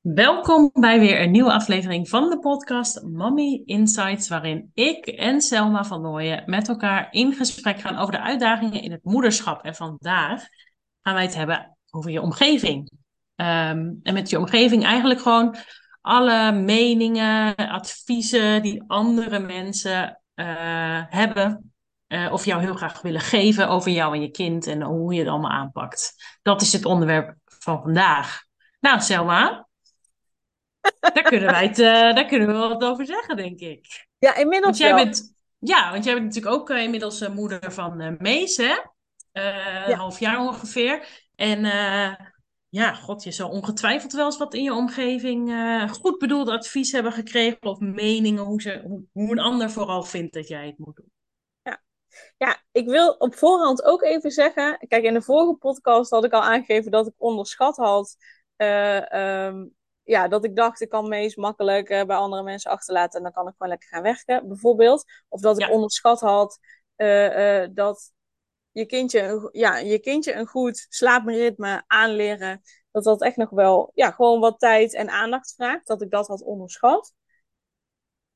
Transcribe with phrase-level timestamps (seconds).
[0.00, 5.84] Welkom bij weer een nieuwe aflevering van de podcast Mommy Insights, waarin ik en Selma
[5.84, 9.64] van Nooyen met elkaar in gesprek gaan over de uitdagingen in het moederschap.
[9.64, 10.44] En vandaag
[11.02, 12.90] gaan wij het hebben over je omgeving.
[13.34, 15.56] Ehm, en met je omgeving eigenlijk gewoon
[16.00, 20.46] alle meningen, adviezen die andere mensen uh,
[21.08, 21.72] hebben
[22.08, 25.20] uh, of jou heel graag willen geven over jou en je kind en hoe je
[25.20, 26.14] het allemaal aanpakt.
[26.42, 28.42] Dat is het onderwerp van vandaag.
[28.80, 29.68] Nou, Selma,
[31.00, 34.06] daar, kunnen wij het, uh, daar kunnen we wel wat over zeggen, denk ik.
[34.18, 35.04] Ja, inmiddels want jij wel.
[35.04, 38.76] Bent, ja, want jij bent natuurlijk ook uh, inmiddels uh, moeder van Mees, hè?
[39.32, 39.88] Ja.
[39.88, 41.06] Een half jaar ongeveer.
[41.34, 41.64] En
[42.68, 45.52] ja, god, je zou ongetwijfeld wel eens wat in je omgeving
[45.90, 50.34] goed bedoeld advies hebben gekregen of meningen hoe, ze, hoe, hoe een ander vooral vindt
[50.34, 51.12] dat jij het moet doen.
[51.62, 51.82] Ja.
[52.36, 54.84] ja, ik wil op voorhand ook even zeggen.
[54.88, 58.16] Kijk, in de vorige podcast had ik al aangegeven dat ik onderschat had.
[58.56, 59.74] Um,
[60.10, 63.32] ja, dat ik dacht, ik kan meest makkelijk uh, bij andere mensen achterlaten en dan
[63.32, 65.04] kan ik gewoon lekker gaan werken, bijvoorbeeld.
[65.28, 65.72] Of dat ik ja.
[65.72, 66.58] onderschat had
[66.96, 68.12] uh, uh, dat
[68.70, 74.10] je kindje, ja, je kindje een goed slaapritme aanleren, dat dat echt nog wel, ja,
[74.10, 75.86] gewoon wat tijd en aandacht vraagt.
[75.86, 77.14] Dat ik dat had onderschat.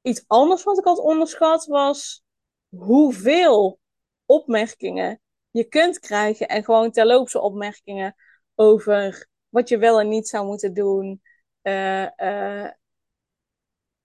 [0.02, 2.25] Iets anders wat ik had onderschat was
[2.69, 3.78] hoeveel
[4.27, 8.14] opmerkingen je kunt krijgen en gewoon terloopse opmerkingen
[8.55, 11.22] over wat je wel en niet zou moeten doen.
[11.65, 12.70] Uh, uh,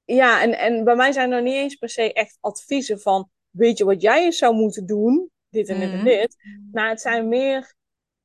[0.06, 3.78] ja, en, en bij mij zijn er niet eens per se echt adviezen van, weet
[3.78, 6.36] je wat jij eens zou moeten doen, dit en dit en dit.
[6.72, 7.74] Maar het zijn meer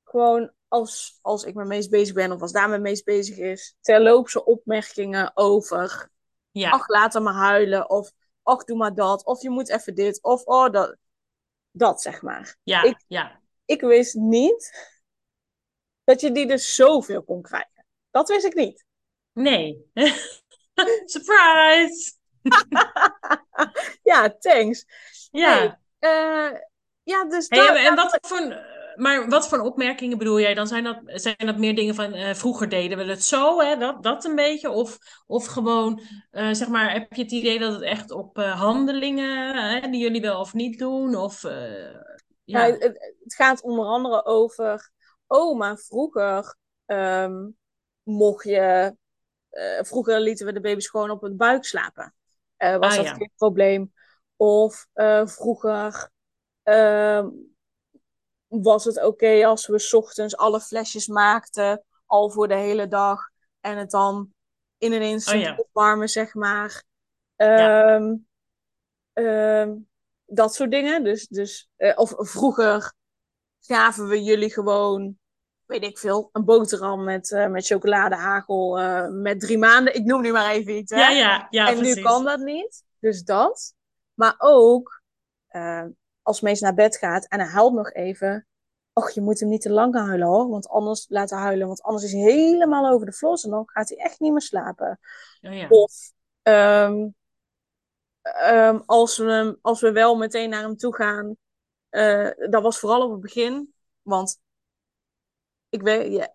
[0.04, 3.76] gewoon als, als ik me meest bezig ben of als daar me meest bezig is,
[3.80, 6.10] terloopse opmerkingen over,
[6.50, 6.70] ja.
[6.70, 8.12] ach laat hem maar huilen of
[8.42, 10.96] ach doe maar dat of je moet even dit of oh dat,
[11.70, 12.56] dat zeg maar.
[12.62, 13.40] Ja, ik, ja.
[13.64, 14.92] ik wist niet
[16.04, 17.86] dat je die dus zoveel kon krijgen.
[18.10, 18.83] Dat wist ik niet.
[19.34, 19.90] Nee.
[21.04, 22.12] Surprise!
[24.10, 24.84] ja, thanks.
[25.30, 25.78] Ja.
[26.00, 26.58] Uh,
[27.02, 30.54] ja, dus hey, dat, en wat voor, maar wat voor opmerkingen bedoel jij?
[30.54, 33.76] Dan zijn dat, zijn dat meer dingen van uh, vroeger deden we het zo, hè?
[33.76, 34.70] Dat, dat een beetje?
[34.70, 36.00] Of, of gewoon,
[36.32, 40.20] uh, zeg maar, heb je het idee dat het echt op handelingen, hè, die jullie
[40.20, 41.14] wel of niet doen?
[41.16, 42.02] Of, ja,
[42.44, 42.82] ja het,
[43.22, 44.90] het, gaat onder andere over,
[45.26, 46.56] oh, maar vroeger
[46.86, 47.56] um,
[48.02, 48.96] mocht je
[49.54, 52.14] uh, vroeger lieten we de baby's gewoon op hun buik slapen.
[52.58, 53.14] Uh, was ah, dat ja.
[53.14, 53.92] geen probleem.
[54.36, 56.10] Of uh, vroeger
[56.62, 57.28] ehm,
[58.46, 62.88] was het oké okay als we 's ochtends alle flesjes maakten, al voor de hele
[62.88, 63.20] dag.
[63.60, 64.32] En het dan
[64.78, 65.54] in een instant oh, ja.
[65.56, 66.84] opwarmen, zeg maar.
[67.36, 68.26] Um,
[69.12, 69.88] um,
[70.24, 71.04] dat soort dingen.
[71.04, 72.92] Dus, dus, of vroeger
[73.60, 75.18] gaven we jullie gewoon
[75.66, 79.94] weet ik veel, een boterham met, uh, met chocoladehagel uh, met drie maanden.
[79.94, 80.90] Ik noem nu maar even iets.
[80.90, 81.00] Hè?
[81.00, 81.68] Ja, ja, ja.
[81.68, 81.94] En precies.
[81.94, 82.84] nu kan dat niet.
[82.98, 83.74] Dus dat.
[84.14, 85.02] Maar ook
[85.50, 85.84] uh,
[86.22, 88.46] als Mees naar bed gaat en hij huilt nog even.
[88.92, 90.48] Och, je moet hem niet te lang huilen hoor.
[90.48, 91.66] Want anders laten huilen.
[91.66, 93.44] Want anders is hij helemaal over de flos.
[93.44, 94.98] En dan gaat hij echt niet meer slapen.
[95.42, 95.66] Oh, ja.
[95.68, 97.14] Of um,
[98.52, 101.36] um, als, we, als we wel meteen naar hem toe gaan.
[102.50, 103.74] dat was vooral op het begin.
[104.02, 104.42] Want
[105.74, 106.32] ik weet, ja,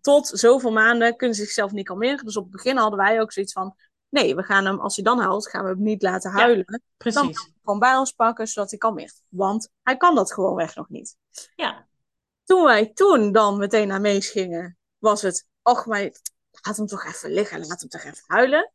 [0.00, 2.24] tot zoveel maanden kunnen ze zichzelf niet kalmeren.
[2.24, 3.76] Dus op het begin hadden wij ook zoiets van,
[4.08, 6.64] nee, we gaan hem, als hij dan huilt, gaan we hem niet laten huilen.
[6.66, 7.20] Ja, precies.
[7.20, 9.22] Dan gaan we gewoon bij ons pakken, zodat hij kalmeert.
[9.28, 11.16] Want hij kan dat gewoonweg nog niet.
[11.54, 11.88] Ja.
[12.44, 16.10] Toen wij toen dan meteen naar Mees gingen, was het, och, maar
[16.50, 18.72] laat hem toch even liggen, laat hem toch even huilen.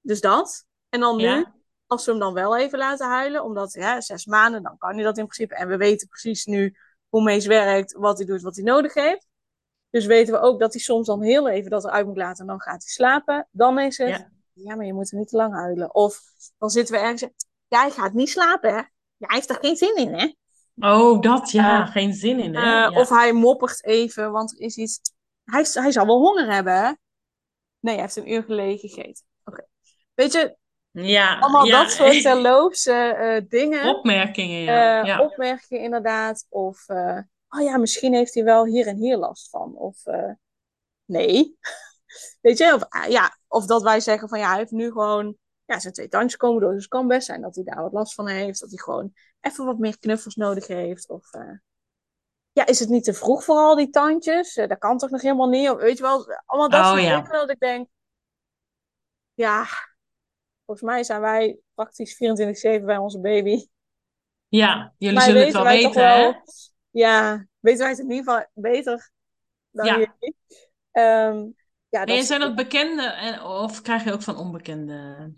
[0.00, 0.64] Dus dat.
[0.88, 1.54] En dan nu, Ja.
[1.86, 5.02] als we hem dan wel even laten huilen, omdat ja, zes maanden, dan kan hij
[5.02, 5.54] dat in principe.
[5.54, 6.76] En we weten precies nu
[7.14, 9.26] hoe Mees werkt, wat hij doet, wat hij nodig heeft.
[9.90, 12.46] Dus weten we ook dat hij soms dan heel even dat eruit moet laten en
[12.46, 13.48] dan gaat hij slapen.
[13.50, 14.74] Dan is het, ja, Ja.
[14.74, 15.94] maar je moet er niet te lang huilen.
[15.94, 16.20] Of
[16.58, 17.20] dan zitten we ergens,
[17.68, 18.76] ja, hij gaat niet slapen, hè.
[18.76, 20.32] Ja, hij heeft er geen zin in, hè.
[20.92, 22.60] Oh, dat ja, Eh, geen zin in, hè?
[22.60, 23.00] Eh, ja.
[23.00, 25.00] Of hij moppert even, want er is iets...
[25.44, 26.92] Hij, hij zal wel honger hebben, hè?
[27.80, 29.24] Nee, hij heeft een uur geleden gegeten.
[29.44, 29.66] Oké.
[30.14, 30.56] Weet je,
[31.02, 31.82] ja, allemaal ja.
[31.82, 33.96] dat soort terloopse eh, dingen.
[33.96, 35.00] opmerkingen, ja.
[35.00, 35.20] Eh, ja.
[35.20, 36.46] Opmerkingen inderdaad.
[36.48, 37.18] Of, eh,
[37.48, 39.76] oh ja, misschien heeft hij wel hier en hier last van.
[39.76, 40.02] Of,
[41.04, 41.58] nee.
[42.40, 45.36] Weet je, of, ah, ja, of dat wij zeggen van ja, hij heeft nu gewoon...
[45.66, 47.92] Ja, zijn twee tandjes komen door, dus het kan best zijn dat hij daar wat
[47.92, 48.60] last van heeft.
[48.60, 51.08] Dat hij gewoon even wat meer knuffels nodig heeft.
[51.08, 51.30] Of,
[52.52, 54.54] ja, is het niet te vroeg voor al die tandjes?
[54.54, 55.70] Dat kan toch nog helemaal niet?
[55.70, 57.88] Of, weet je wel, allemaal dat Oh, soort dingen dat ik denk...
[59.34, 59.66] Ja,
[60.66, 63.66] volgens mij zijn wij praktisch 24-7 bij onze baby.
[64.48, 66.20] Ja, jullie Maar zullen het wel weten, hè?
[66.22, 66.42] wel-
[66.90, 69.10] Ja, weten wij het in ieder geval beter
[69.70, 69.92] dan Ja.
[69.92, 70.36] jullie.
[70.90, 71.46] Ehm,
[71.88, 75.32] ja, En zijn dat bekende en, of krijg je ook van onbekende?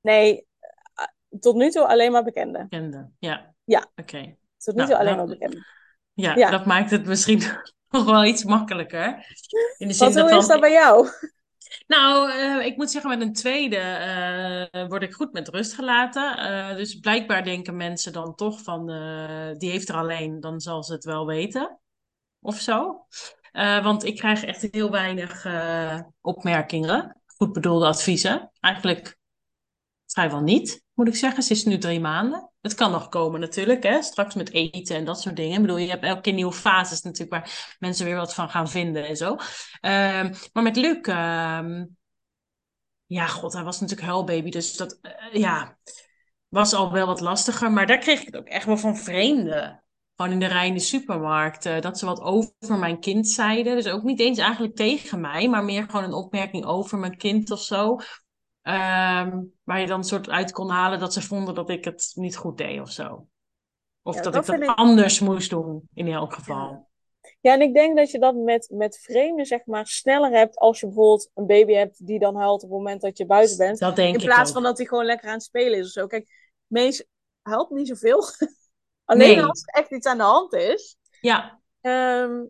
[0.00, 0.46] Nee,
[0.94, 1.04] eh,
[1.40, 2.58] tot nu toe alleen maar bekende.
[2.58, 3.54] Bekende, ja.
[3.64, 3.90] Ja.
[3.96, 4.36] Oké.
[4.56, 5.66] Tot nu Nou, toe alleen nou, maar bekende.
[6.12, 6.50] Ja, Ja.
[6.50, 7.42] dat maakt het misschien
[7.90, 9.06] nog wel iets makkelijker.
[9.78, 10.40] In de zin Wat dat hoe dan...
[10.40, 11.08] is dat bij jou?
[11.86, 16.36] Nou, eh, ik moet zeggen, met een tweede eh, word ik goed met rust gelaten.
[16.38, 18.86] Eh, dus blijkbaar denken mensen dan toch van,
[19.58, 21.78] die heeft er alleen, dan zal ze het wel weten.
[22.40, 23.06] Of zo.
[23.82, 25.46] Want ik krijg echt heel weinig
[26.20, 28.50] opmerkingen, goed bedoelde adviezen.
[28.60, 29.18] Eigenlijk
[30.06, 31.42] vrijwel niet, moet ik zeggen.
[31.42, 32.50] Ze is nu drie maanden.
[32.60, 34.02] Het kan nog komen natuurlijk, hè?
[34.02, 35.54] straks met eten en dat soort dingen.
[35.54, 38.68] Ik bedoel, je hebt elke keer nieuwe fases natuurlijk waar mensen weer wat van gaan
[38.68, 39.36] vinden en zo.
[39.80, 41.84] Ehm, maar met Luc, ehm,
[43.06, 45.78] ja, god, hij was natuurlijk huilbaby, dus dat, eh, ja,
[46.48, 47.72] was al wel wat lastiger.
[47.72, 49.84] Maar daar kreeg ik het ook echt wel van vreemden.
[50.16, 53.76] Gewoon in de rij in de supermarkt, eh, dat ze wat over mijn kind zeiden.
[53.76, 57.50] Dus ook niet eens eigenlijk tegen mij, maar meer gewoon een opmerking over mijn kind
[57.50, 57.98] of zo.
[58.64, 62.12] Ehm, waar je dan een soort uit kon halen dat ze vonden dat ik het
[62.14, 63.26] niet goed deed of zo.
[64.02, 66.88] Of Ja, dat, dat ik dat ik- anders moest doen, in elk geval.
[67.40, 70.80] Ja, en ik denk dat je dat met, met vreemden zeg maar sneller hebt als
[70.80, 73.78] je bijvoorbeeld een baby hebt die dan huilt op het moment dat je buiten bent.
[73.78, 74.54] Dat denk In ik plaats ook.
[74.54, 76.06] van dat hij gewoon lekker aan het spelen is of zo.
[76.06, 77.04] Kijk, Mees
[77.42, 78.22] helpt niet zoveel.
[79.04, 79.44] Alleen Nee.
[79.44, 80.96] als er echt iets aan de hand is.
[81.20, 82.42] Ja, Ehm,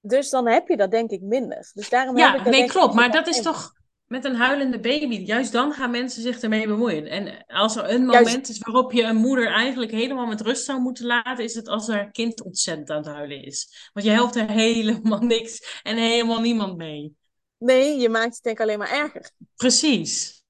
[0.00, 1.70] dus dan heb je dat denk ik minder.
[1.74, 2.94] Dus daarom heb ik Ja, nee, klopt.
[2.94, 3.72] Maar dat is toch
[4.10, 5.14] met een huilende baby.
[5.16, 7.06] Juist dan gaan mensen zich ermee bemoeien.
[7.06, 10.64] En als er een Juist- moment is waarop je een moeder eigenlijk helemaal met rust
[10.64, 13.90] zou moeten laten, is het als haar kind ontzettend aan het huilen is.
[13.92, 17.14] Want je helpt er helemaal niks en helemaal niemand mee.
[17.58, 19.30] Nee, je maakt het denk ik alleen maar erger.
[19.56, 20.42] Precies.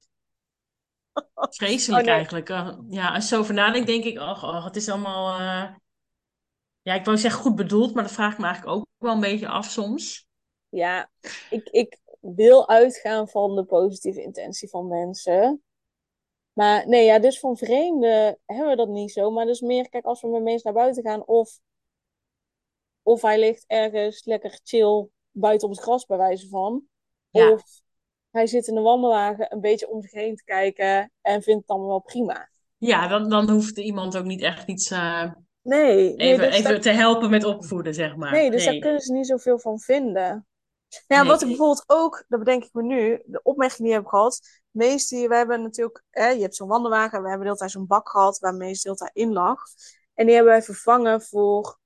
[1.35, 2.17] Vreselijk Oh, nee.
[2.17, 2.49] eigenlijk.
[2.49, 5.41] Uh, ja, als je zo over nadenkt, denk ik, oh, oh, het is allemaal.
[5.41, 5.75] uh...
[6.83, 9.21] Ja, ik wou zeggen goed bedoeld, maar dat vraag ik me eigenlijk ook wel een
[9.21, 10.27] beetje af soms.
[10.69, 11.11] Ja,
[11.51, 15.63] ik, ik wil uitgaan van de positieve intentie van mensen.
[16.53, 19.31] Maar nee, ja, dus van vreemden hebben we dat niet zo.
[19.31, 21.59] Maar dus meer, kijk, als we met mensen naar buiten gaan, of,
[23.03, 26.83] of hij ligt ergens lekker chill buiten op het gras, bij wijze van.
[27.31, 27.53] Ja.
[27.53, 27.63] Of
[28.31, 31.67] hij zit in een wandelwagen een beetje om zich heen te kijken en vindt het
[31.67, 32.49] dan wel prima.
[32.77, 34.91] Ja, dan, dan hoeft iemand ook niet echt iets.
[34.91, 35.33] Uh...
[35.63, 38.33] Nee, nee, Even, dus even te helpen met opvoeden, zeg maar.
[38.33, 40.47] nee, dus daar kunnen ze niet zoveel van vinden.
[41.07, 41.29] Ja, Nee.
[41.31, 44.41] wat ik bijvoorbeeld ook, dat bedenk ik me nu, de opmerking die ik heb gehad.
[44.71, 47.71] Meest die, we hebben natuurlijk, hè, je hebt zo'n wandelwagen, we hebben de hele tijd
[47.71, 49.59] zo'n bak gehad waar meest de hele tijd in lag.
[50.15, 51.79] En die hebben wij vervangen voor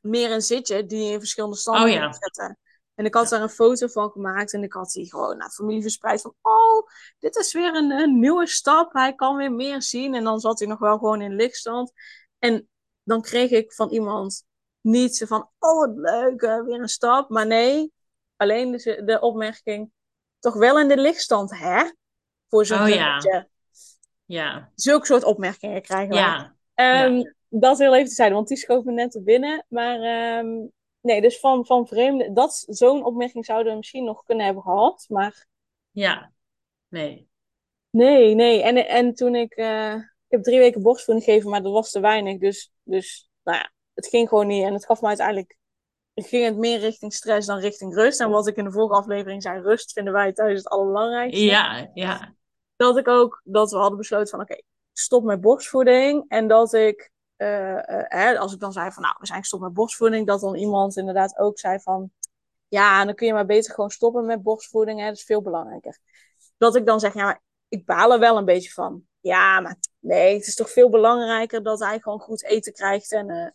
[0.00, 2.12] meer een zitje die je in verschillende standen Oh, ja.
[2.12, 2.58] zetten.
[2.94, 5.82] En ik had daar een foto van gemaakt en ik had die gewoon naar familie
[5.82, 6.86] verspreid van, oh,
[7.18, 10.14] dit is weer een, een nieuwe stap, hij kan weer meer zien.
[10.14, 11.92] En dan zat hij nog wel gewoon in lichtstand.
[12.38, 12.68] En
[13.02, 14.44] dan kreeg ik van iemand
[14.80, 17.28] niet zo van, oh wat leuk, eh, weer een stap.
[17.30, 17.92] Maar nee,
[18.42, 19.90] alleen de, de opmerking,
[20.38, 21.90] toch wel in de lichtstand, hè?
[22.48, 23.46] Voor zo'n Oh, ja.
[24.24, 26.14] Ja, Zulke soort opmerkingen krijgen we.
[26.14, 26.54] ja.
[26.74, 29.66] Ehm, Dat heel even te zijn, want die schoof me net te binnen.
[29.68, 30.66] Maar ehm,
[31.00, 35.04] nee, dus van, van vreemden, dat, zo'n opmerking zouden we misschien nog kunnen hebben gehad.
[35.08, 35.46] Maar
[35.90, 36.32] ja.
[36.88, 37.28] Nee.
[37.90, 38.62] nee, nee.
[38.62, 42.00] En, en toen ik, eh, ik heb drie weken borstvoeding gegeven, maar dat was te
[42.00, 42.38] weinig.
[42.38, 44.64] Dus, dus nou ja, het ging gewoon niet.
[44.64, 45.56] En het gaf me uiteindelijk,
[46.14, 48.20] ging het meer richting stress dan richting rust.
[48.20, 51.44] En wat ik in de vorige aflevering zei, rust vinden wij thuis het allerbelangrijkste.
[51.44, 52.34] Ja, ja.
[52.76, 56.24] dat ik ook, dat we hadden besloten van oké, stop met borstvoeding.
[56.28, 59.62] En dat ik, eh, eh, hè, als ik dan zei van nou, we zijn gestopt
[59.62, 62.10] met borstvoeding, dat dan iemand inderdaad ook zei van
[62.68, 65.98] ja, dan kun je maar beter gewoon stoppen met borstvoeding, hè, dat is veel belangrijker.
[66.56, 69.02] Dat ik dan zeg, ja, maar ik baal er wel een beetje van.
[69.20, 73.30] Ja, maar nee, het is toch veel belangrijker dat hij gewoon goed eten krijgt en...
[73.30, 73.46] eh,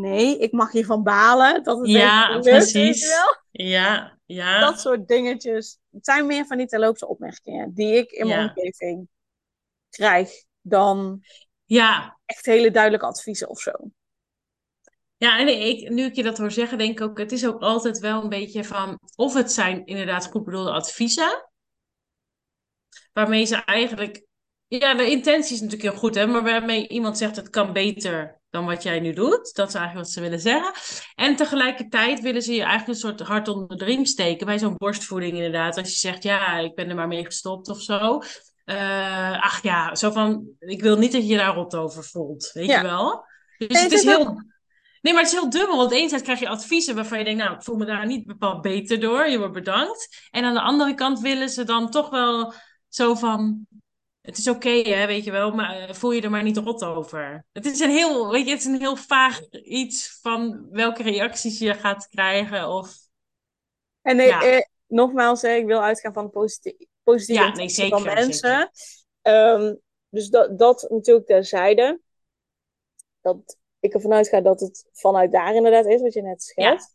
[0.00, 1.62] Nee, ik mag hiervan balen.
[1.62, 3.08] Dat het Ja, even precies.
[3.08, 3.36] wel?
[3.50, 4.60] Ja, ja.
[4.60, 5.78] Dat soort dingetjes.
[5.90, 8.46] Het zijn meer van die terloopse opmerkingen die ik in mijn Ja.
[8.48, 9.08] omgeving
[9.90, 11.22] krijg dan
[11.64, 13.72] Ja, echt hele duidelijke adviezen of zo.
[15.16, 17.60] Ja, en ik, nu ik je dat hoor zeggen, denk ik ook, het is ook
[17.62, 21.48] altijd wel een beetje van, of het zijn inderdaad goed bedoelde adviezen,
[23.12, 24.24] waarmee ze eigenlijk,
[24.66, 28.40] ja, de intentie is natuurlijk heel goed, hè, maar waarmee iemand zegt het kan beter
[28.54, 29.54] dan wat jij nu doet.
[29.54, 30.72] Dat is eigenlijk wat ze willen zeggen.
[31.14, 34.76] En tegelijkertijd willen ze je eigenlijk een soort hart onder de riem steken bij zo'n
[34.76, 35.76] borstvoeding inderdaad.
[35.76, 38.22] Als je zegt, ja, ik ben er maar mee gestopt of zo.
[38.64, 42.66] Eh, ach ja, zo van, ik wil niet dat je daar rot over voelt, weet
[42.66, 42.76] Ja.
[42.80, 43.24] je wel?
[43.58, 44.42] Dus Nee, het is heel...
[45.00, 45.76] Nee, maar het is heel dubbel.
[45.76, 48.60] Want enerzijds krijg je adviezen waarvan je denkt, nou, ik voel me daar niet bepaald
[48.62, 49.28] beter door.
[49.28, 50.28] Je wordt bedankt.
[50.30, 52.52] En aan de andere kant willen ze dan toch wel
[52.88, 53.66] zo van,
[54.24, 56.84] het is oké, hè, weet je wel, maar eh, voel je er maar niet rot
[56.84, 57.44] over.
[57.52, 61.58] Het is een heel, weet je, het is een heel vaag iets van welke reacties
[61.58, 62.94] je gaat krijgen of...
[64.02, 64.42] En Ja.
[64.42, 68.70] eh, nogmaals, hè, ik wil uitgaan van de positieve, Ja, nee, intentie van zeker, mensen.
[69.22, 69.74] Ehm,
[70.08, 72.00] dus dat, dat natuurlijk terzijde.
[73.20, 76.94] Dat ik ervan uitga dat het vanuit daar inderdaad is, wat je net schetst.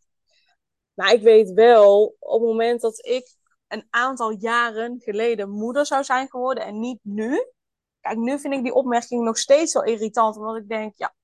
[0.94, 3.38] Maar ik weet wel, op het moment dat ik
[3.70, 7.46] een aantal jaren geleden moeder zou zijn geworden en niet nu.
[8.02, 11.16] Kijk, nu vind ik die opmerking nog steeds wel irritant, omdat ik denk, ja,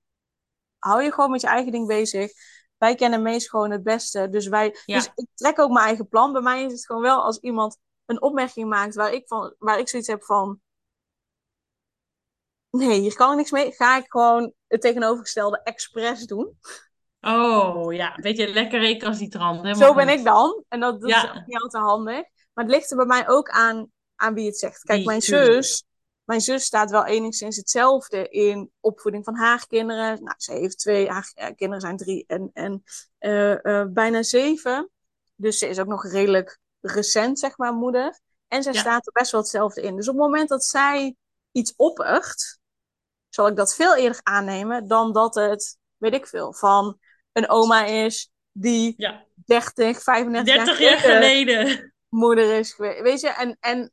[0.79, 2.31] hou je gewoon met je eigen ding bezig.
[2.77, 4.29] Wij kennen meest gewoon het beste.
[4.29, 4.95] Dus, wij, Ja.
[4.95, 6.33] dus ik trek ook mijn eigen plan.
[6.33, 9.79] Bij mij is het gewoon wel als iemand een opmerking maakt waar ik, van, waar
[9.79, 10.59] ik zoiets heb van.
[12.69, 13.71] Nee, hier kan ik niks mee.
[13.71, 16.59] Ga ik gewoon het tegenovergestelde expres doen.
[17.21, 19.77] Oh ja, een beetje lekker recalcitrant.
[19.77, 20.63] Zo ben ik dan.
[20.67, 21.33] En dat, dat Ja.
[21.33, 22.23] is niet altijd handig.
[22.55, 24.81] Maar het ligt er bij mij ook aan, aan wie het zegt.
[24.83, 25.83] Kijk, mijn zus,
[26.23, 30.23] mijn zus staat wel enigszins hetzelfde in opvoeding van haar kinderen.
[30.23, 32.83] Nou, ze heeft twee, haar kinderen zijn drie en, en
[33.17, 34.89] eh, eh, bijna zeven.
[35.35, 38.19] Dus ze is ook nog redelijk recent, zeg maar, moeder.
[38.47, 38.79] En zij Ja.
[38.79, 39.95] staat er best wel hetzelfde in.
[39.95, 41.15] Dus op het moment dat zij
[41.51, 42.59] iets oppert,
[43.29, 46.99] zal ik dat veel eerder aannemen dan dat het, weet ik veel, van
[47.31, 51.94] een oma is die Ja, 30, 35 30 jaar geleden.
[52.15, 53.01] Moeder is geweest.
[53.01, 53.91] Weet je, en, en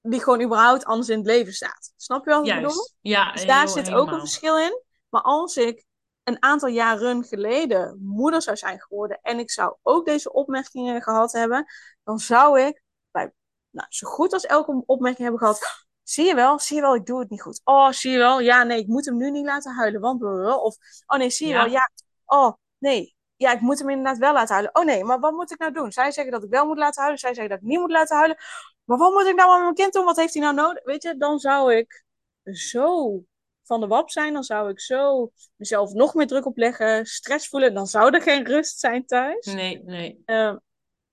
[0.00, 1.92] die gewoon überhaupt anders in het leven staat.
[1.96, 2.88] Snap je wat ik bedoel?
[3.00, 4.82] Ja, Dus daar heel- zit ook een verschil in.
[5.08, 5.84] Maar als ik
[6.22, 11.32] een aantal jaren geleden moeder zou zijn geworden en ik zou ook deze opmerkingen gehad
[11.32, 11.66] hebben,
[12.04, 13.32] dan zou ik bij,
[13.70, 15.86] nou, zo goed als elke opmerking hebben gehad.
[16.02, 17.60] Zie je wel, zie je wel, ik doe het niet goed.
[17.64, 20.22] Oh, zie je wel, ja, nee, ik moet hem nu niet laten huilen, want.
[20.62, 21.62] Of, oh nee, zie je Ja.
[21.62, 21.90] wel, ja,
[22.24, 24.74] oh nee, ja, ik moet hem inderdaad wel laten huilen.
[24.74, 25.92] Oh nee, maar wat moet ik nou doen?
[25.92, 28.16] Zij zeggen dat ik wel moet laten huilen, zij zeggen dat ik niet moet laten
[28.16, 28.36] huilen.
[28.84, 30.04] Maar wat moet ik nou met mijn kind doen?
[30.04, 30.84] Wat heeft hij nou nodig?
[30.84, 32.04] Weet je, dan zou ik
[32.52, 33.20] zo
[33.62, 34.32] van de wap zijn.
[34.32, 37.74] Dan zou ik zo mezelf nog meer druk opleggen, stress voelen.
[37.74, 39.46] Dan zou er geen rust zijn thuis.
[39.46, 40.22] Nee, nee.
[40.24, 40.56] Eh,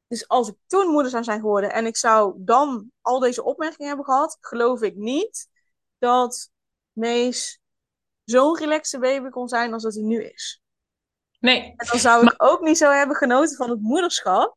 [0.08, 3.88] dus als ik toen moeder zou zijn geworden en ik zou dan al deze opmerkingen
[3.88, 5.50] hebben gehad, geloof ik niet
[5.98, 6.50] dat
[6.92, 7.60] Mees
[8.24, 10.61] zo'n relaxte baby kon zijn als dat hij nu is.
[11.42, 14.56] Nee, En dan zou ik ook niet zo hebben genoten van het moederschap.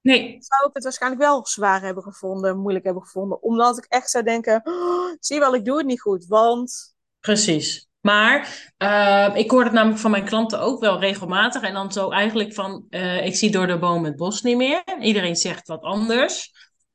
[0.00, 0.36] nee.
[0.38, 3.42] Zou ik het waarschijnlijk wel zwaar hebben gevonden, moeilijk hebben gevonden.
[3.42, 6.26] Omdat ik echt zou denken, "Oh, zie wel, ik doe het niet goed.
[6.26, 7.88] Want Precies.
[8.00, 11.62] Maar eh, ik hoor het namelijk van mijn klanten ook wel regelmatig.
[11.62, 14.82] En dan zo eigenlijk van, eh, ik zie door de boom het bos niet meer.
[15.00, 16.52] Iedereen zegt wat anders.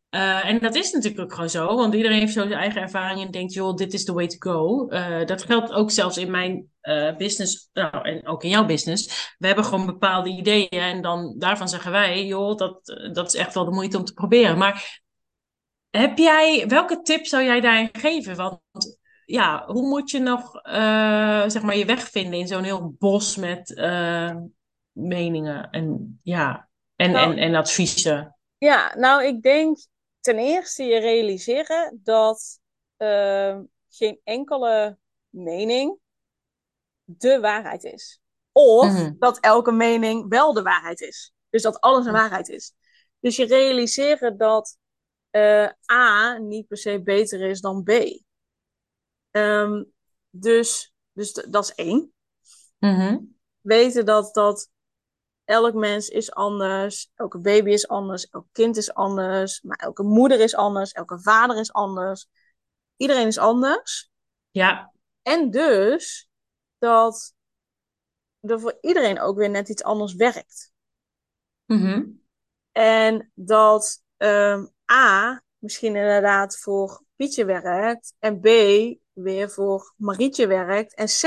[0.09, 1.75] Eh, en dat is natuurlijk ook gewoon zo.
[1.75, 4.35] Want iedereen heeft zo zijn eigen ervaring en denkt, joh, dit is the way to
[4.39, 4.87] go.
[4.87, 9.33] Eh, dat geldt ook zelfs in mijn eh, business, nou, en ook in jouw business.
[9.37, 10.69] We hebben gewoon bepaalde ideeën.
[10.69, 14.13] En dan daarvan zeggen wij, joh, dat, dat is echt wel de moeite om te
[14.13, 14.57] proberen.
[14.57, 15.01] Maar
[15.89, 18.35] heb jij, welke tip zou jij daarin geven?
[18.35, 18.59] Want
[19.25, 20.51] ja, hoe moet je nog
[21.51, 23.81] zeg maar je weg vinden in zo'n heel bos met
[24.91, 28.35] meningen en, ja, en, Nou- en, en adviezen?
[28.57, 29.77] Ja, nou, ik denk
[30.19, 32.59] ten eerste je realiseren dat
[32.97, 33.59] eh,
[33.89, 34.97] geen enkele
[35.29, 35.97] mening
[37.03, 38.21] de waarheid is.
[38.51, 39.13] Of Mhm.
[39.19, 41.33] dat elke mening wel de waarheid is.
[41.49, 42.73] Dus dat alles een waarheid is.
[43.19, 44.77] Dus je realiseren dat
[45.29, 47.89] eh, A niet per se beter is dan B.
[49.31, 49.83] Ehm,
[50.29, 52.13] dus dus d- dat is één.
[52.77, 53.17] Mhm.
[53.61, 54.69] Weten dat, dat
[55.49, 60.39] elk mens is anders, elke baby is anders, elk kind is anders, maar elke moeder
[60.39, 62.27] is anders, elke vader is anders.
[62.97, 64.09] Iedereen is anders.
[64.49, 66.29] Ja, En dus
[66.77, 67.33] dat
[68.39, 70.71] er voor iedereen ook weer net iets anders werkt.
[71.65, 72.05] Mhm.
[72.71, 78.45] En dat ehm, A misschien inderdaad voor Pietje werkt en B
[79.11, 81.23] weer voor Marietje werkt en C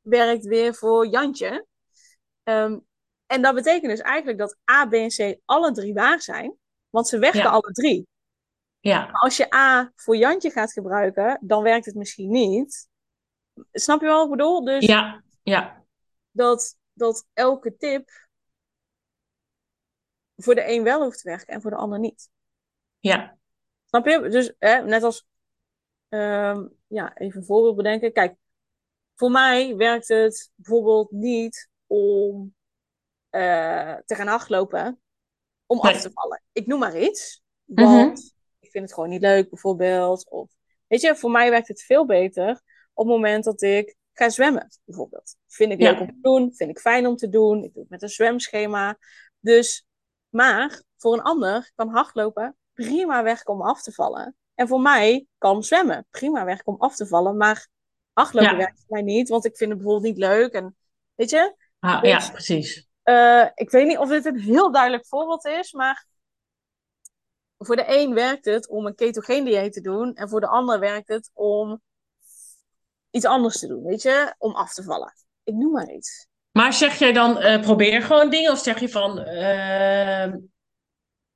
[0.00, 1.66] werkt weer voor Jantje.
[2.42, 2.78] Ehm,
[3.28, 6.54] en dat betekent dus eigenlijk dat A, B en C alle drie waar zijn,
[6.90, 7.48] want ze werken Ja.
[7.48, 8.06] alle drie.
[8.80, 12.88] ja, Maar als je A voor Jantje gaat gebruiken, dan werkt het misschien niet.
[13.72, 14.64] Snap je wat ik bedoel?
[14.64, 15.84] Dus ja, ja,
[16.30, 18.10] dat, dat elke tip
[20.36, 22.30] voor de een wel hoeft te werken en voor de ander niet.
[22.98, 23.36] ja,
[23.86, 24.28] Snap je?
[24.28, 25.26] Dus hè, net als,
[26.08, 28.12] ehm, ja, even een voorbeeld bedenken.
[28.12, 28.36] Kijk,
[29.14, 32.54] voor mij werkt het bijvoorbeeld niet om
[33.30, 35.00] eh, te gaan hardlopen,
[35.66, 35.94] om Nee.
[35.94, 36.42] af te vallen.
[36.52, 37.82] Ik noem maar iets, Mhm.
[37.84, 40.30] want ik vind het gewoon niet leuk, bijvoorbeeld.
[40.30, 40.50] Of,
[40.86, 42.50] weet je, voor mij werkt het veel beter
[42.94, 45.36] op het moment dat ik ga zwemmen, bijvoorbeeld.
[45.46, 45.90] Vind ik Ja.
[45.90, 47.62] leuk om te doen, vind ik fijn om te doen.
[47.64, 48.98] Ik doe het met een zwemschema.
[49.40, 49.86] Dus,
[50.28, 54.36] maar voor een ander kan hardlopen prima werken om af te vallen.
[54.54, 57.36] En voor mij kan zwemmen prima werken om af te vallen.
[57.36, 57.68] Maar
[58.12, 58.56] hardlopen Ja.
[58.56, 60.52] werkt voor mij niet, want ik vind het bijvoorbeeld niet leuk.
[60.52, 60.76] En
[61.14, 62.87] weet je, Ah, Dus- ja, precies.
[63.08, 66.06] Eh, ik weet niet of dit een heel duidelijk voorbeeld is, maar
[67.58, 70.80] voor de een werkt het om een ketogeen dieet te doen en voor de ander
[70.80, 71.82] werkt het om
[73.10, 75.14] iets anders te doen, weet je, om af te vallen.
[75.44, 76.26] Ik noem maar iets.
[76.50, 80.34] Maar zeg jij dan, uh, probeer gewoon dingen of zeg je van, uh,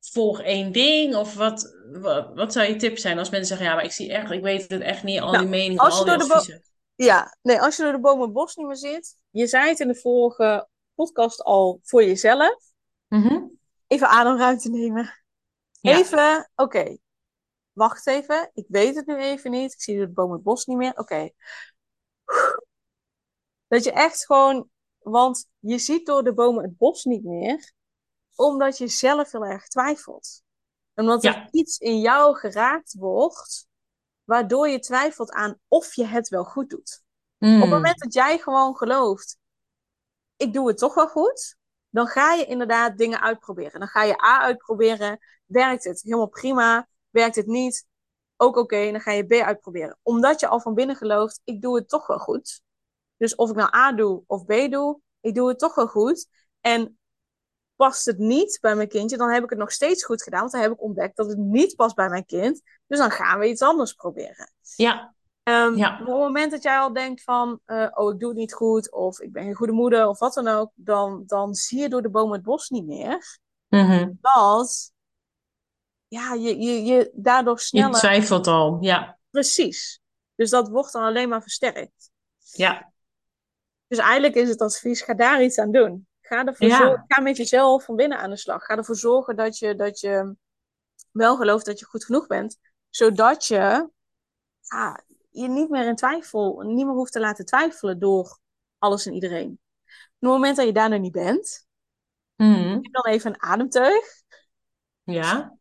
[0.00, 1.14] volg één ding?
[1.14, 4.12] Of wat, wat, wat, zou je tip zijn als mensen zeggen, ja, maar ik zie
[4.12, 6.62] echt, ik weet het echt niet, al nou, die meningen, al die adviezen.
[6.95, 9.88] Ja, nee, als je door de bomen bos niet meer zit, je zei het in
[9.88, 10.71] de vorige
[11.02, 12.56] podcast al voor jezelf.
[13.09, 15.25] Mm Even ademruimte nemen.
[15.80, 16.99] Even, oké.
[17.73, 19.73] Wacht even, ik weet het nu even niet.
[19.73, 20.99] Ik zie door de bomen het bos niet meer.
[20.99, 21.30] Oké.
[23.68, 24.68] Dat je echt gewoon,
[24.99, 27.73] want je ziet door de bomen het bos niet meer,
[28.35, 30.42] omdat je zelf heel erg twijfelt.
[30.94, 33.68] Omdat er iets in jou geraakt wordt,
[34.25, 37.02] waardoor je twijfelt aan of je het wel goed doet.
[37.38, 37.68] Op het hmm.
[37.68, 39.38] moment dat jij gewoon gelooft,
[40.42, 41.56] ik doe het toch wel goed,
[41.88, 43.80] dan ga je inderdaad dingen uitproberen.
[43.80, 47.87] Dan ga je A uitproberen, werkt het helemaal prima, werkt het niet,
[48.37, 49.99] ook oké, dan ga je B uitproberen.
[50.02, 52.62] Omdat je al van binnen gelooft, ik doe het toch wel goed.
[53.16, 56.26] Dus of ik nou A doe of B doe, ik doe het toch wel goed.
[56.61, 56.99] En
[57.76, 60.40] past het niet bij mijn kindje, dan heb ik het nog steeds goed gedaan.
[60.40, 62.62] Want dan heb ik ontdekt dat het niet past bij mijn kind.
[62.87, 64.52] Dus dan gaan we iets anders proberen.
[64.76, 65.14] Ja.
[65.52, 65.92] Um, ja.
[65.92, 68.92] Op het moment dat jij al denkt van, uh, oh, ik doe het niet goed,
[68.92, 72.02] of ik ben geen goede moeder, of wat dan ook, dan, dan zie je door
[72.02, 73.38] de boom het bos niet meer.
[73.68, 74.92] Mm Dat,
[76.09, 77.90] ja, je, je, je daardoor sneller...
[77.90, 79.18] Je twijfelt al, ja.
[79.30, 80.00] Precies.
[80.35, 82.11] Dus dat wordt dan alleen maar versterkt.
[82.38, 82.92] Ja.
[83.87, 86.06] Dus eigenlijk is het advies, ga daar iets aan doen.
[86.21, 88.64] Ga, ervoor zorgen, ga met jezelf van binnen aan de slag.
[88.64, 90.37] Ga ervoor zorgen dat je, dat je
[91.11, 92.59] wel gelooft dat je goed genoeg bent.
[92.88, 93.88] Zodat je
[94.61, 98.39] ja, je niet meer in twijfel, niet meer hoeft te laten twijfelen door
[98.79, 99.51] alles en iedereen.
[99.51, 101.67] Op het moment dat je daar nog niet bent,
[102.37, 102.83] mm.
[102.91, 104.05] dan even een ademteug.
[105.03, 105.57] Ja.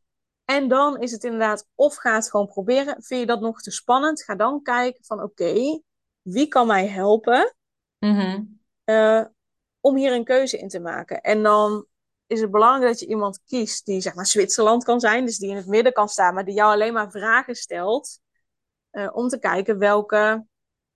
[0.45, 3.03] En dan is het inderdaad, of ga het gewoon proberen.
[3.03, 4.23] Vind je dat nog te spannend?
[4.23, 5.81] Ga dan kijken van oké,
[6.21, 7.55] wie kan mij helpen
[7.99, 8.59] mm
[9.83, 11.21] om hier een keuze in te maken?
[11.21, 11.85] En dan
[12.27, 15.49] is het belangrijk dat je iemand kiest die zeg maar Zwitserland kan zijn, dus die
[15.49, 18.20] in het midden kan staan, maar die jou alleen maar vragen stelt
[18.91, 20.45] uh, om te kijken welke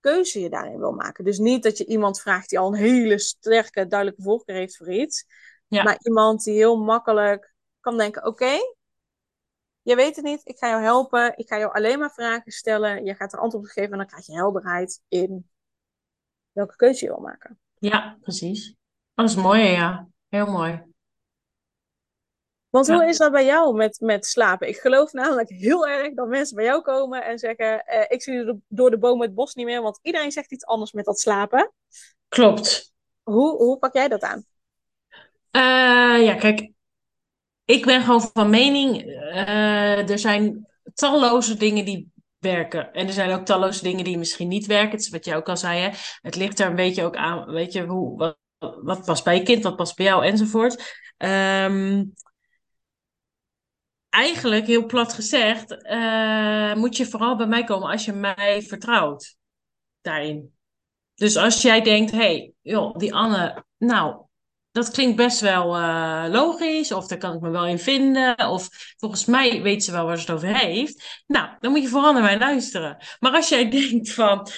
[0.00, 1.24] keuze je daarin wil maken.
[1.24, 4.92] Dus niet dat je iemand vraagt die al een hele sterke, duidelijke voorkeur heeft voor
[4.92, 5.26] iets.
[5.66, 5.82] Ja.
[5.82, 8.76] Maar iemand die heel makkelijk kan denken: oké, okay,
[9.82, 11.38] je weet het niet, ik ga jou helpen.
[11.38, 13.04] Ik ga jou alleen maar vragen stellen.
[13.04, 15.50] Je gaat er antwoord op geven en dan krijg je helderheid in
[16.52, 17.58] welke keuze je wil maken.
[17.78, 18.74] Ja, precies.
[19.14, 20.08] Dat is mooi, ja.
[20.28, 20.94] Heel mooi.
[22.76, 24.68] Want hoe is dat bij jou met, met slapen?
[24.68, 28.62] Ik geloof namelijk heel erg dat mensen bij jou komen en zeggen: uh, Ik zie
[28.68, 31.72] door de bomen het bos niet meer, want iedereen zegt iets anders met dat slapen.
[32.28, 32.94] Klopt.
[33.22, 34.44] Hoe, hoe pak jij dat aan?
[35.52, 36.70] Uh, ja, kijk,
[37.64, 42.92] ik ben gewoon van mening: uh, er zijn talloze dingen die werken.
[42.92, 44.90] En er zijn ook talloze dingen die misschien niet werken.
[44.90, 45.80] Het is wat jij ook al zei.
[45.80, 45.90] Hè?
[46.20, 48.36] Het ligt er een beetje ook aan, weet je, hoe, wat,
[48.82, 51.04] wat past bij je kind, wat past bij jou enzovoort.
[51.18, 52.14] Um,
[54.08, 59.36] eigenlijk, heel plat gezegd, uh, moet je vooral bij mij komen als je mij vertrouwt
[60.00, 60.54] daarin.
[61.14, 64.25] Dus als jij denkt, hé, hey, joh, die Anne, nou,
[64.76, 68.68] dat klinkt best wel uh, logisch, of daar kan ik me wel in vinden, of
[68.96, 71.22] volgens mij weet ze wel waar ze het over heeft.
[71.26, 72.96] Nou, dan moet je vooral naar mij luisteren.
[73.20, 74.48] Maar als jij denkt van,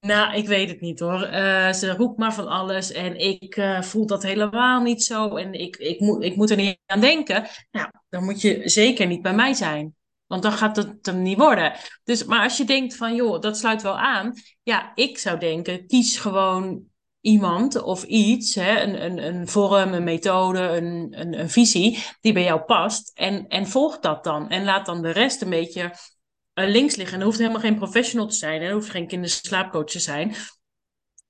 [0.00, 3.82] nou, ik weet het niet hoor, uh, ze roept maar van alles en ik uh,
[3.82, 7.46] voel dat helemaal niet zo en ik, ik, moet, ik moet er niet aan denken,
[7.70, 9.96] nou, dan moet je zeker niet bij mij zijn.
[10.26, 11.72] Want dan gaat het hem niet worden.
[12.04, 14.32] Dus, maar als je denkt van, joh, dat sluit wel aan.
[14.62, 16.86] Ja, ik zou denken, kies gewoon
[17.20, 22.42] iemand of iets, hè, een, een, een vorm, een methode, een, een, visie die bij
[22.42, 23.10] jou past.
[23.14, 24.48] En, en volg dat dan.
[24.48, 27.14] En laat dan de rest een beetje uh, links liggen.
[27.14, 28.62] En er hoeft helemaal geen professional te zijn.
[28.62, 30.34] En hoeft geen kinderslaapcoach te zijn.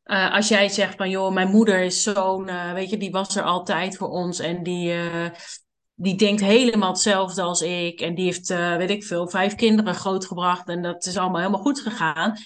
[0.05, 3.37] Uh, als jij zegt van, joh, mijn moeder is zo'n, uh, weet je, die was
[3.37, 4.39] er altijd voor ons.
[4.39, 4.95] En die,
[5.95, 8.01] die denkt helemaal hetzelfde als ik.
[8.01, 10.69] En die heeft, weet ik veel, vijf kinderen grootgebracht.
[10.69, 12.37] En dat is allemaal helemaal goed gegaan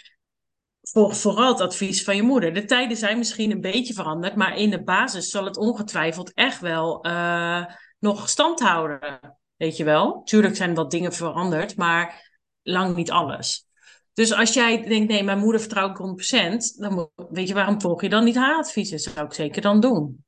[0.83, 2.55] voor, vooral het advies van je moeder.
[2.55, 6.61] De tijden zijn misschien een beetje veranderd, maar in de basis zal het ongetwijfeld echt
[6.61, 7.66] wel uh,
[7.99, 9.21] nog stand houden.
[9.57, 10.23] Weet je wel?
[10.23, 12.31] Tuurlijk zijn wat dingen veranderd, maar
[12.62, 13.66] lang niet alles.
[14.12, 18.03] Dus als jij denkt, nee, mijn moeder vertrouw ik 100%, dan weet je waarom volg
[18.03, 18.97] je dan niet haar adviezen?
[18.97, 20.25] Dat zou ik zeker dan doen.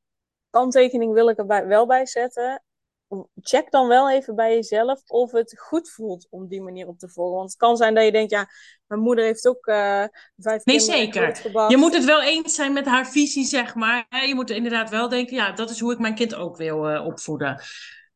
[0.51, 2.62] Kanttekening wil ik er wel bij zetten.
[3.40, 7.09] Check dan wel even bij jezelf of het goed voelt om die manier op te
[7.09, 7.37] volgen.
[7.37, 8.49] Want het kan zijn dat je denkt, ja,
[8.87, 10.05] mijn moeder heeft ook uh,
[10.37, 11.40] vijf Nee, zeker.
[11.69, 14.27] Je moet het wel eens zijn met haar visie, zeg maar.
[14.27, 17.07] Je moet inderdaad wel denken, ja, dat is hoe ik mijn kind ook wil uh,
[17.07, 17.62] opvoeden.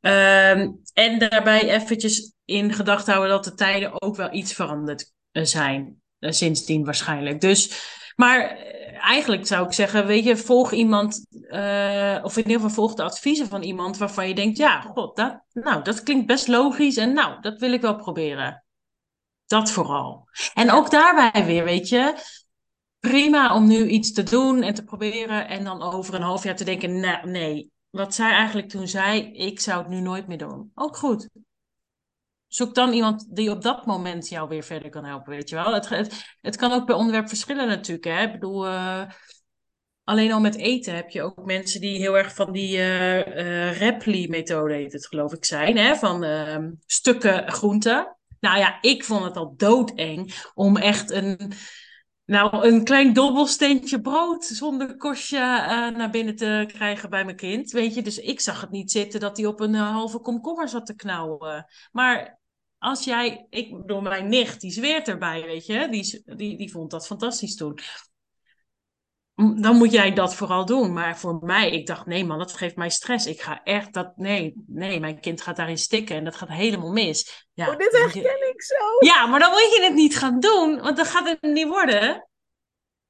[0.00, 5.44] Ehm, en daarbij eventjes in gedachten houden dat de tijden ook wel iets veranderd eh,
[5.44, 6.02] zijn.
[6.20, 7.40] sindsdien waarschijnlijk.
[7.40, 7.86] Dus,
[8.20, 8.56] maar
[9.00, 13.02] eigenlijk zou ik zeggen, weet je, volg iemand, uh, of in ieder geval volg de
[13.02, 17.12] adviezen van iemand waarvan je denkt, ja, god, dat, nou, dat klinkt best logisch en
[17.12, 18.64] nou, dat wil ik wel proberen.
[19.46, 20.28] Dat vooral.
[20.54, 22.14] En ook daarbij weer, weet je,
[23.00, 26.56] prima om nu iets te doen en te proberen en dan over een half jaar
[26.56, 30.38] te denken, nou, nee, wat zij eigenlijk toen zei, ik zou het nu nooit meer
[30.38, 30.70] doen.
[30.74, 31.28] Ook goed
[32.48, 35.74] zoek dan iemand die op dat moment jou weer verder kan helpen, weet je wel.
[35.74, 35.88] Het,
[36.40, 38.22] het, kan ook per onderwerp verschillen natuurlijk, hè.
[38.22, 39.02] Ik bedoel, uh,
[40.04, 43.78] alleen al met eten heb je ook mensen die heel erg van die uh, uh,
[43.78, 45.94] Repli-methode, heet het geloof ik, zijn, hè.
[45.94, 48.16] Van ehm, stukken groenten.
[48.40, 51.52] Nou ja, ik vond het al doodeng om echt een...
[52.24, 55.38] Nou, een klein dobbelsteentje brood zonder kostje
[55.96, 57.70] naar binnen te krijgen bij mijn kind.
[57.70, 60.86] Weet je, dus ik zag het niet zitten dat hij op een halve komkommer zat
[60.86, 61.66] te knauwen.
[61.92, 62.37] Maar
[62.78, 66.90] als jij, ik door mijn nicht, die zweert erbij, weet je, die, die, die vond
[66.90, 67.78] dat fantastisch toen.
[69.34, 70.92] Dan moet jij dat vooral doen.
[70.92, 73.26] Maar voor mij, ik dacht, nee man, dat geeft mij stress.
[73.26, 76.92] Ik ga echt dat, nee, nee, mijn kind gaat daarin stikken en dat gaat helemaal
[76.92, 77.46] mis.
[77.52, 79.06] Ja, oh, dit herken ik zo.
[79.06, 82.28] Ja, maar dan moet je het niet gaan doen, want dan gaat het niet worden.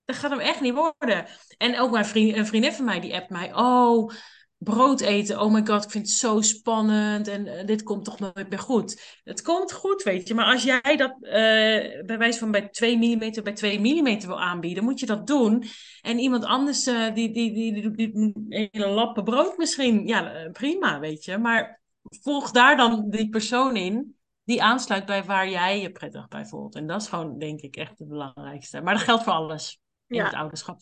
[0.05, 1.27] Dat gaat hem echt niet worden.
[1.57, 4.13] En ook mijn vriend, een vriendin van mij, die appt mij, oh,
[4.59, 5.41] brood eten.
[5.41, 8.59] Oh my god, ik vind het zo spannend en uh, dit komt toch nooit meer
[8.59, 9.21] goed.
[9.25, 10.35] Het komt goed, weet je.
[10.35, 11.31] Maar als jij dat uh,
[12.07, 15.65] bij wijze van bij 2 mm bij 2 mm wil aanbieden, moet je dat doen.
[16.01, 20.49] En iemand anders uh, die, die, die, die, die, die hele lappen brood misschien, ja,
[20.53, 21.39] prima, weet je.
[21.39, 26.47] Maar volg daar dan die persoon in die aansluit bij waar jij je prettig bij
[26.47, 26.75] voelt.
[26.75, 28.81] En dat is gewoon, denk ik, echt het belangrijkste.
[28.81, 30.25] Maar dat geldt voor alles in ja.
[30.25, 30.81] het ouderschap.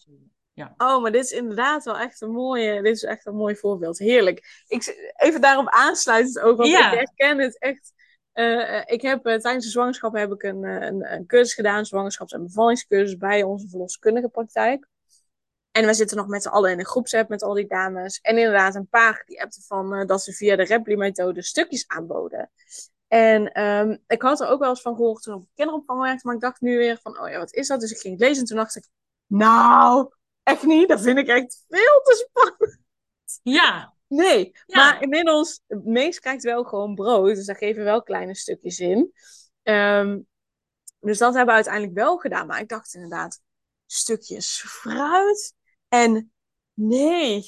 [0.57, 0.75] Ja.
[0.77, 3.99] Oh, maar dit is inderdaad wel echt een mooie, dit is echt een mooi voorbeeld.
[3.99, 4.65] Heerlijk.
[4.67, 6.93] Ik, even daarop aansluitend ook, want ja.
[6.93, 7.93] ik herken het echt.
[8.35, 12.33] Uh, ik heb uh, tijdens de zwangerschap heb ik een, een, een cursus gedaan, zwangerschaps-
[12.33, 14.87] en bevallingscursus bij onze verloskundige praktijk.
[15.71, 18.21] En we zitten nog met z'n allen in een groepsapp met al die dames.
[18.21, 22.51] En inderdaad, een paar die appten van uh, dat ze via de Repli-methode stukjes aanboden.
[23.09, 26.35] En um, ik had er ook wel eens van gehoord toen op kinderopvang werkte, maar
[26.35, 27.81] ik dacht nu weer van, oh ja, wat is dat?
[27.81, 28.89] Dus ik ging het lezen en toen dacht ik,
[29.27, 30.13] nou,
[30.47, 32.79] Echt niet, dat vind ik echt veel te spannend.
[33.43, 33.95] Ja.
[34.09, 37.35] Nee, maar inmiddels, meest krijgt wel gewoon brood.
[37.35, 39.13] Dus daar geven we wel kleine stukjes in.
[39.63, 40.27] Um,
[41.01, 42.47] dus dat hebben we uiteindelijk wel gedaan.
[42.47, 43.41] Maar ik dacht inderdaad,
[43.87, 45.55] stukjes fruit.
[45.89, 46.33] En
[46.75, 47.45] nee,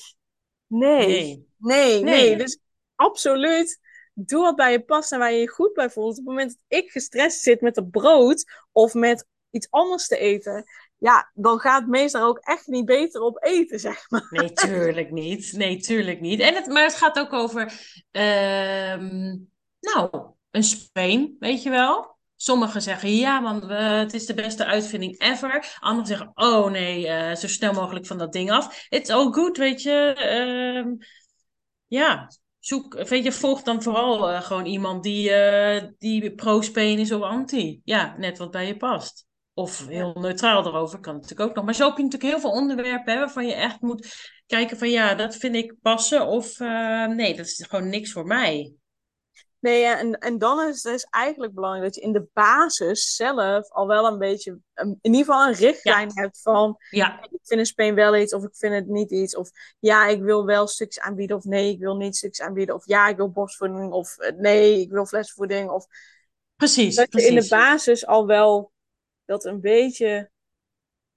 [0.66, 2.02] nee, nee, nee.
[2.02, 2.36] nee.
[2.36, 2.58] Dus
[2.94, 3.78] absoluut,
[4.14, 6.10] doe wat bij je past en waar je je goed bij voelt.
[6.10, 10.18] Op het moment dat ik gestrest zit met het brood of met iets anders te
[10.18, 10.64] eten,
[10.98, 14.26] ja, dan gaat het meestal ook echt niet beter op eten, zeg maar.
[14.30, 15.52] Nee, tuurlijk niet.
[15.52, 16.40] Nee, tuurlijk niet.
[16.40, 17.62] En het, maar het gaat ook over,
[18.12, 18.96] uh,
[19.80, 20.10] nou,
[20.50, 22.16] een speen, weet je wel?
[22.36, 25.76] Sommigen zeggen, ja man, het is de beste uitvinding ever.
[25.80, 28.86] Anderen zeggen, oh nee, uh, zo snel mogelijk van dat ding af.
[28.88, 30.16] It's all good, weet je.
[30.86, 31.06] Uh,
[31.86, 37.12] ja, zoek, weet je, volg dan vooral uh, gewoon iemand die, uh, die pro-speen is
[37.12, 37.80] of anti.
[37.84, 39.27] Ja, net wat bij je past.
[39.58, 41.64] Of heel neutraal erover kan natuurlijk ook nog.
[41.64, 44.06] Maar zo heb je natuurlijk heel veel onderwerpen hè, waarvan je echt moet
[44.46, 46.26] kijken van ja, dat vind ik passen.
[46.26, 48.74] Of uh, nee, dat is gewoon niks voor mij.
[49.60, 53.14] Nee, ja, en, en dan is het dus eigenlijk belangrijk dat je in de basis
[53.14, 57.22] zelf al wel een beetje, in ieder geval een richtlijn hebt van, ja.
[57.22, 59.36] ik vind een speen wel iets of ik vind het niet iets.
[59.36, 62.74] Of ja, ik wil wel stukjes aanbieden of nee, ik wil niet stukjes aanbieden.
[62.74, 65.70] Of ja, ik wil borstvoeding of nee, ik wil flesvoeding.
[65.70, 65.86] Of,
[66.56, 67.28] precies, dat precies.
[67.28, 68.72] je in de basis al wel
[69.28, 70.30] dat een beetje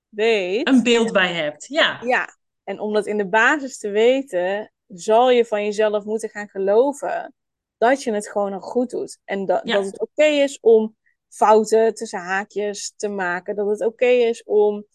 [0.09, 0.67] weet.
[0.67, 2.01] Een beeld bij hebt, ja.
[2.03, 6.49] Ja, en om dat in de basis te weten, zal je van jezelf moeten gaan
[6.49, 7.33] geloven
[7.77, 9.19] dat je het gewoon nog goed doet.
[9.23, 10.95] En dat, dat het oké is om
[11.27, 13.55] fouten tussen haakjes te maken.
[13.55, 14.85] Dat het oké is om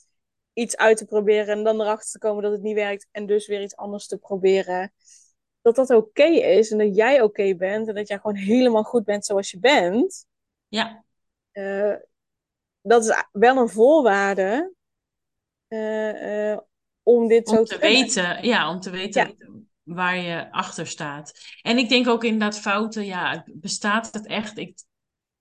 [0.52, 3.46] iets uit te proberen en dan erachter te komen dat het niet werkt en dus
[3.46, 4.92] weer iets anders te proberen.
[5.60, 9.04] Dat dat oké is en dat jij oké bent en dat jij gewoon helemaal goed
[9.04, 10.26] bent zoals je bent.
[10.68, 11.04] Ja.
[11.52, 11.94] Uh,
[12.86, 14.74] dat is wel een voorwaarde
[15.68, 16.58] uh, uh,
[17.02, 18.46] om dit om zo te, te weten.
[18.46, 19.46] Ja, om te weten ja.
[19.82, 21.32] waar je achter staat.
[21.62, 23.04] En ik denk ook inderdaad fouten.
[23.04, 24.58] Ja, bestaat het echt?
[24.58, 24.78] Ik,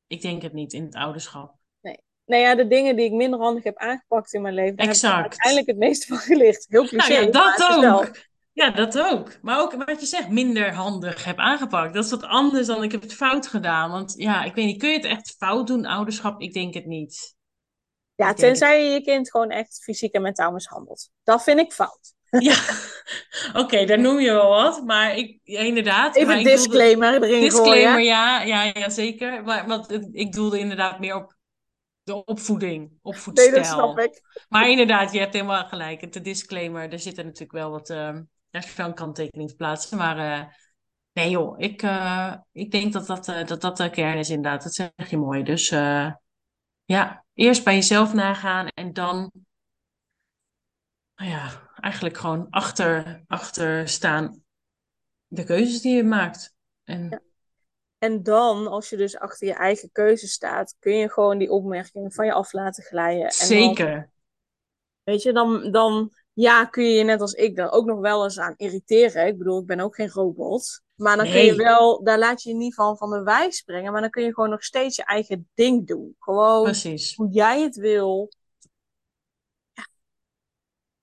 [0.08, 1.56] ik denk het niet in het ouderschap.
[1.82, 2.00] Nee.
[2.26, 5.16] Nou ja, de dingen die ik minder handig heb aangepakt in mijn leven, daar exact.
[5.16, 6.66] heb ik uiteindelijk het meeste van geleerd.
[6.70, 7.14] Heel cliché.
[7.14, 8.12] Nou ja, dat ook.
[8.56, 9.32] Ja, dat ook.
[9.42, 11.94] Maar ook wat je zegt, minder handig heb aangepakt.
[11.94, 13.92] Dat is wat anders dan ik heb het fout gedaan.
[13.92, 16.42] Want ja, ik weet niet, kun je het echt fout doen, ouderschap?
[16.42, 17.36] Ik denk het niet.
[18.16, 21.10] Ja, tenzij je je kind gewoon echt fysiek en mentaal mishandelt.
[21.24, 22.14] Dat vind ik fout.
[22.30, 22.56] Ja,
[23.62, 24.84] oké, daar noem je wel wat.
[24.86, 26.16] Maar ik, inderdaad.
[26.16, 28.06] Even maar een disclaimer doelde, erin Disclaimer, gooien.
[28.06, 29.44] ja, ja, ja, zeker.
[29.44, 31.36] Maar want, ik doelde inderdaad meer op
[32.04, 33.56] de opvoeding, Nee, opvoedstijl.
[33.56, 34.22] dat snap ik.
[34.50, 36.14] Maar inderdaad, je hebt helemaal gelijk.
[36.14, 37.90] De disclaimer, er zit er natuurlijk wel wat...
[37.90, 38.18] Uh,
[38.56, 39.98] daar is wel een kanttekening te plaatsen.
[39.98, 40.48] Maar uh,
[41.12, 44.64] nee joh, ik, uh, ik denk dat dat, uh, dat dat de kern is inderdaad.
[44.64, 45.44] Dat zeg je mooi.
[45.44, 45.70] Dus
[46.86, 49.32] ja, eerst bij jezelf nagaan en dan...
[51.16, 54.44] Nou ja, eigenlijk gewoon achter, achter staan
[55.28, 56.56] de keuzes die je maakt.
[56.84, 57.10] En...
[57.10, 57.20] Ja.
[57.98, 62.12] En dan, als je dus achter je eigen keuze staat, kun je gewoon die opmerkingen
[62.12, 63.26] van je af laten glijden.
[63.26, 63.96] En Zeker.
[63.96, 64.12] Dan,
[65.04, 68.24] weet je, dan, dan ja, kun je je net als ik daar ook nog wel
[68.24, 69.28] eens aan irriteren.
[69.28, 70.82] Ik bedoel, ik ben ook geen robot.
[70.96, 71.34] Maar dan Nee.
[71.34, 73.92] kun je wel, daar laat je je niet van van de wijs springen.
[73.92, 76.16] Maar dan kun je gewoon nog steeds je eigen ding doen.
[76.20, 77.16] Gewoon Precies.
[77.16, 78.30] hoe jij het wil.
[79.74, 79.88] Ja.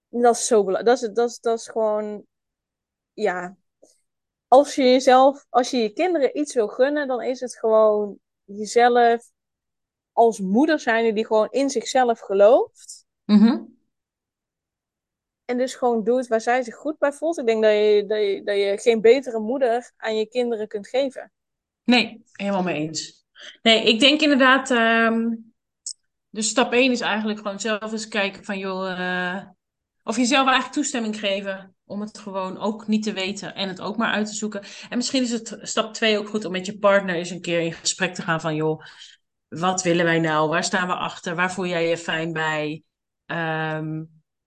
[0.08, 0.86] Dat is zo belangrijk.
[1.00, 2.26] Dat is, dat, is, dat is gewoon,
[3.12, 3.56] ja.
[4.48, 9.30] Als je jezelf, als je je kinderen iets wil gunnen, dan is het gewoon jezelf
[10.12, 13.06] als moeder zijn die gewoon in zichzelf gelooft.
[13.24, 13.62] Mhm.
[15.52, 17.38] En dus gewoon doet waar zij zich goed bij voelt.
[17.38, 20.88] Ik denk dat je, dat je, dat je geen betere moeder aan je kinderen kunt
[20.88, 21.32] geven.
[21.84, 23.26] Nee, helemaal mee eens.
[23.62, 24.70] Nee, ik denk inderdaad.
[24.70, 25.34] ehm
[26.30, 28.90] dus stap 1 is eigenlijk gewoon zelf eens kijken van joh.
[28.90, 29.44] eh,
[30.02, 33.96] of jezelf eigenlijk toestemming geven om het gewoon ook niet te weten en het ook
[33.96, 34.62] maar uit te zoeken.
[34.88, 37.60] En misschien is het stap 2 ook goed om met je partner eens een keer
[37.60, 38.84] in gesprek te gaan van joh.
[39.48, 40.48] Wat willen wij nou?
[40.48, 41.34] Waar staan we achter?
[41.34, 42.82] Waar voel jij je fijn bij?
[43.26, 44.02] Ehm,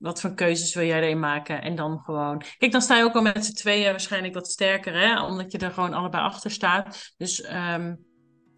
[0.05, 1.61] wat voor keuzes wil jij erin maken?
[1.61, 2.41] En dan gewoon.
[2.57, 5.23] Kijk, dan sta je ook al met z'n tweeën waarschijnlijk wat sterker, hè?
[5.23, 7.13] Omdat je er gewoon allebei achter staat.
[7.17, 7.95] Dus ehm,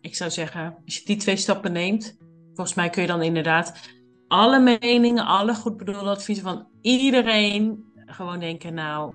[0.01, 2.17] ik zou zeggen, als je die twee stappen neemt,
[2.53, 3.79] volgens mij kun je dan inderdaad
[4.27, 9.13] alle meningen, alle goed bedoelde adviezen van iedereen gewoon denken, nou,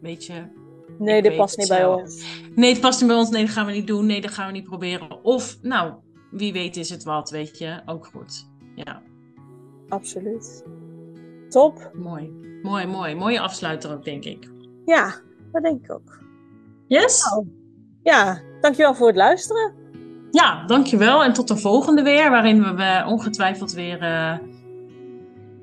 [0.00, 0.64] weet je,
[0.98, 2.24] Nee, dit past niet bij ons.
[2.54, 4.46] nee, het past niet bij ons, nee, dat gaan we niet doen, nee, dat gaan
[4.46, 5.24] we niet proberen.
[5.24, 5.94] Of, nou,
[6.30, 8.48] wie weet is het wat, weet je, ook goed.
[8.74, 9.02] Ja,
[9.88, 10.64] Absoluut.
[11.48, 11.90] Top.
[11.94, 12.30] mooi.
[12.62, 13.14] Mooi, mooi.
[13.14, 14.50] Mooie afsluiter ook, denk ik.
[14.84, 15.14] Ja,
[15.52, 16.18] dat denk ik ook.
[16.86, 17.24] Yes?
[17.30, 17.46] Nou,
[18.02, 19.72] ja, dankjewel voor het luisteren.
[20.30, 21.24] Ja, dankjewel.
[21.24, 24.38] En tot de volgende weer, waarin we ongetwijfeld weer eh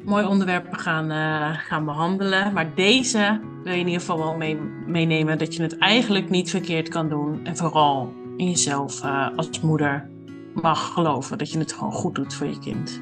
[0.06, 2.54] mooie onderwerpen gaan, eh, gaan behandelen.
[2.54, 4.56] Maar deze wil je in ieder geval wel mee,
[4.88, 7.46] meenemen dat je het eigenlijk niet verkeerd kan doen.
[7.46, 10.10] En vooral in jezelf eh, als moeder
[10.54, 13.02] mag geloven dat je het gewoon goed doet voor je kind.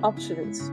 [0.00, 0.72] Absoluut.